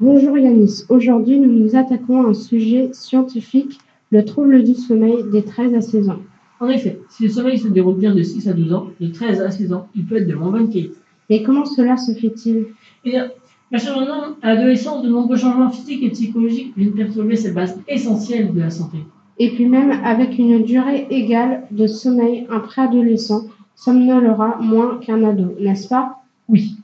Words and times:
Bonjour 0.00 0.36
Yanis, 0.36 0.84
aujourd'hui 0.88 1.38
nous 1.38 1.52
nous 1.52 1.76
attaquons 1.76 2.26
à 2.26 2.30
un 2.30 2.34
sujet 2.34 2.90
scientifique, 2.92 3.78
le 4.10 4.24
trouble 4.24 4.64
du 4.64 4.74
sommeil 4.74 5.22
des 5.30 5.44
13 5.44 5.74
à 5.74 5.80
16 5.80 6.08
ans. 6.08 6.18
En 6.58 6.68
effet, 6.68 7.00
si 7.08 7.22
le 7.22 7.28
sommeil 7.28 7.58
se 7.58 7.68
déroule 7.68 7.98
bien 7.98 8.14
de 8.14 8.22
6 8.22 8.48
à 8.48 8.52
12 8.52 8.72
ans, 8.72 8.86
de 8.98 9.06
13 9.06 9.42
à 9.42 9.50
16 9.52 9.74
ans, 9.74 9.88
il 9.94 10.06
peut 10.06 10.16
être 10.16 10.26
de 10.26 10.34
moins 10.34 10.50
bonne 10.50 10.68
qualité. 10.68 10.96
Et 11.28 11.44
comment 11.44 11.66
cela 11.66 11.96
se 11.96 12.12
fait-il? 12.12 12.66
Eh 13.04 13.10
bien, 13.10 13.30
ma 13.70 13.78
chère 13.78 13.96
Manon, 13.96 14.36
à 14.42 14.54
l'adolescence, 14.54 15.04
de 15.04 15.08
nombreux 15.08 15.36
changements 15.36 15.70
physiques 15.70 16.02
et 16.02 16.10
psychologiques 16.10 16.72
viennent 16.76 16.94
perturber 16.94 17.36
cette 17.36 17.54
base 17.54 17.78
essentielle 17.86 18.52
de 18.52 18.60
la 18.60 18.70
santé. 18.70 18.98
Et 19.40 19.48
puis 19.48 19.64
même 19.64 19.90
avec 20.04 20.38
une 20.38 20.62
durée 20.62 21.06
égale 21.08 21.66
de 21.70 21.86
sommeil, 21.86 22.46
un 22.50 22.60
préadolescent 22.60 23.44
somnolera 23.74 24.58
moins 24.60 24.98
qu'un 24.98 25.24
ado, 25.24 25.56
n'est-ce 25.58 25.88
pas? 25.88 26.18
Oui, 26.46 26.76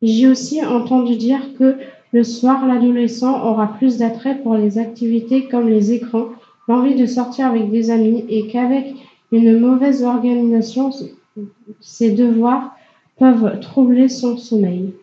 J'ai 0.00 0.28
aussi 0.28 0.64
entendu 0.64 1.16
dire 1.16 1.40
que 1.58 1.76
le 2.12 2.24
soir, 2.24 2.66
l'adolescent 2.66 3.44
aura 3.44 3.74
plus 3.74 3.98
d'attrait 3.98 4.38
pour 4.38 4.54
les 4.54 4.78
activités 4.78 5.44
comme 5.44 5.68
les 5.68 5.92
écrans, 5.92 6.28
l'envie 6.68 6.94
de 6.94 7.04
sortir 7.04 7.48
avec 7.48 7.70
des 7.70 7.90
amis 7.90 8.24
et 8.30 8.46
qu'avec 8.46 8.94
une 9.30 9.60
mauvaise 9.60 10.02
organisation, 10.02 10.90
ses 11.80 12.12
devoirs 12.12 12.74
peuvent 13.18 13.60
troubler 13.60 14.08
son 14.08 14.38
sommeil. 14.38 14.94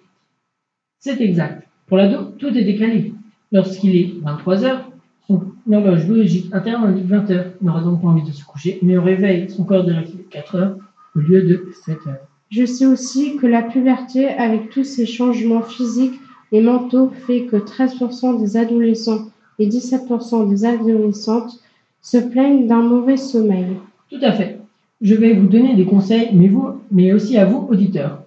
c'est 0.97 1.21
exact. 1.21 1.67
Pour 1.85 1.97
l'ado, 1.97 2.31
tout 2.39 2.57
est 2.57 2.63
décalé. 2.63 3.13
Lorsqu'il 3.51 3.95
est 3.95 4.13
23 4.23 4.65
heures, 4.65 4.89
son 5.27 5.41
horloge 5.71 6.05
biologique 6.05 6.53
interne 6.53 6.85
indique 6.85 7.07
20 7.07 7.31
heures. 7.31 7.45
Il 7.61 7.67
n'aura 7.67 7.81
donc 7.81 8.01
pas 8.01 8.07
envie 8.07 8.23
de 8.23 8.31
se 8.31 8.45
coucher, 8.45 8.79
mais 8.81 8.97
au 8.97 9.01
réveil, 9.01 9.49
son 9.49 9.63
corps 9.63 9.83
dirait 9.83 10.03
qu'il 10.03 10.19
est 10.19 10.29
4 10.29 10.55
heures 10.55 10.77
au 11.15 11.19
lieu 11.19 11.41
de 11.41 11.67
7 11.85 11.97
heures. 12.07 12.27
Je 12.51 12.65
sais 12.65 12.85
aussi 12.85 13.37
que 13.37 13.47
la 13.47 13.63
puberté, 13.63 14.27
avec 14.27 14.69
tous 14.69 14.83
ces 14.83 15.05
changements 15.05 15.63
physiques 15.63 16.19
et 16.51 16.61
mentaux, 16.61 17.11
fait 17.25 17.45
que 17.45 17.55
13% 17.57 18.39
des 18.39 18.55
adolescents 18.55 19.25
et 19.57 19.67
17% 19.67 20.49
des 20.49 20.65
adolescentes 20.65 21.59
se 22.01 22.17
plaignent 22.17 22.67
d'un 22.67 22.83
mauvais 22.83 23.17
sommeil. 23.17 23.77
Tout 24.09 24.19
à 24.21 24.31
fait. 24.31 24.59
Je 25.01 25.15
vais 25.15 25.33
vous 25.33 25.47
donner 25.47 25.75
des 25.75 25.85
conseils, 25.85 26.29
mais, 26.33 26.47
vous, 26.47 26.81
mais 26.91 27.13
aussi 27.13 27.37
à 27.37 27.45
vous, 27.45 27.67
auditeurs. 27.69 28.21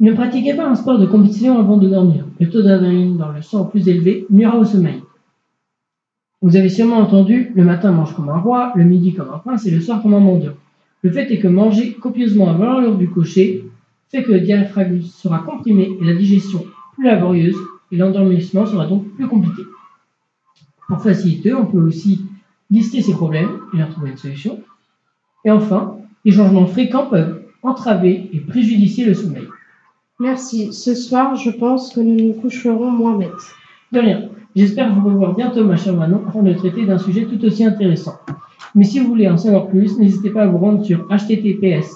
Ne 0.00 0.12
pratiquez 0.12 0.54
pas 0.54 0.68
un 0.68 0.76
sport 0.76 0.98
de 0.98 1.06
compétition 1.06 1.58
avant 1.58 1.76
de 1.76 1.88
dormir. 1.88 2.24
Le 2.38 2.48
taux 2.48 2.62
d'adrénaline 2.62 3.16
dans 3.16 3.32
le 3.32 3.42
sang 3.42 3.64
plus 3.64 3.88
élevé 3.88 4.26
nuira 4.30 4.56
au 4.56 4.64
sommeil. 4.64 5.02
Vous 6.40 6.56
avez 6.56 6.68
sûrement 6.68 6.98
entendu 6.98 7.50
le 7.54 7.64
matin 7.64 7.90
mange 7.90 8.14
comme 8.14 8.28
un 8.28 8.38
roi, 8.38 8.72
le 8.76 8.84
midi 8.84 9.12
comme 9.12 9.30
un 9.30 9.38
prince 9.38 9.66
et 9.66 9.72
le 9.72 9.80
soir 9.80 10.00
comme 10.00 10.14
un 10.14 10.20
mendiant. 10.20 10.54
Le 11.02 11.10
fait 11.10 11.30
est 11.32 11.38
que 11.38 11.48
manger 11.48 11.94
copieusement 11.94 12.50
avant 12.50 12.80
l'heure 12.80 12.96
du 12.96 13.08
cocher 13.10 13.64
fait 14.10 14.22
que 14.22 14.32
le 14.32 14.40
diaphragme 14.40 15.02
sera 15.02 15.40
comprimé 15.40 15.90
et 16.00 16.04
la 16.04 16.14
digestion 16.14 16.64
plus 16.94 17.04
laborieuse 17.04 17.56
et 17.90 17.96
l'endormissement 17.96 18.66
sera 18.66 18.86
donc 18.86 19.08
plus 19.14 19.26
compliqué. 19.26 19.62
Pour 20.86 21.02
faciliter, 21.02 21.52
on 21.54 21.66
peut 21.66 21.80
aussi 21.80 22.24
lister 22.70 23.02
ces 23.02 23.12
problèmes 23.12 23.60
et 23.74 23.78
leur 23.78 23.90
trouver 23.90 24.10
une 24.10 24.16
solution. 24.16 24.60
Et 25.44 25.50
enfin, 25.50 25.98
les 26.24 26.32
changements 26.32 26.66
fréquents 26.66 27.06
peuvent 27.06 27.42
entraver 27.62 28.30
et 28.32 28.40
préjudicier 28.40 29.04
le 29.04 29.14
sommeil. 29.14 29.48
Merci. 30.20 30.72
Ce 30.72 30.94
soir, 30.94 31.36
je 31.36 31.50
pense 31.50 31.92
que 31.92 32.00
nous 32.00 32.16
nous 32.16 32.32
coucherons 32.32 32.90
moins 32.90 33.16
bêtes. 33.16 33.54
De 33.92 34.00
rien. 34.00 34.28
J'espère 34.54 34.94
vous 34.94 35.08
revoir 35.08 35.34
bientôt, 35.34 35.64
ma 35.64 35.76
chère 35.76 35.94
Manon, 35.94 36.22
afin 36.28 36.42
de 36.42 36.52
traiter 36.52 36.84
d'un 36.84 36.98
sujet 36.98 37.26
tout 37.26 37.42
aussi 37.44 37.64
intéressant. 37.64 38.14
Mais 38.74 38.84
si 38.84 38.98
vous 38.98 39.08
voulez 39.08 39.28
en 39.28 39.36
savoir 39.36 39.68
plus, 39.68 39.98
n'hésitez 39.98 40.30
pas 40.30 40.42
à 40.42 40.46
vous 40.46 40.58
rendre 40.58 40.84
sur 40.84 41.06
https 41.08 41.94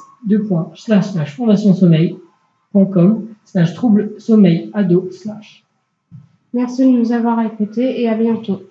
fondationsommeil.com 1.37 3.27
slash 3.45 3.75
trouble 3.75 4.12
sommeil 4.19 4.71
ado 4.73 5.09
slash. 5.11 5.65
Merci 6.55 6.84
de 6.84 6.99
nous 6.99 7.12
avoir 7.12 7.41
écoutés 7.41 8.00
et 8.00 8.09
à 8.09 8.15
bientôt. 8.15 8.62